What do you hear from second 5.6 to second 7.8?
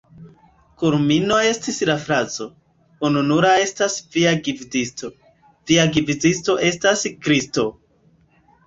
via gvidisto estas Kristo.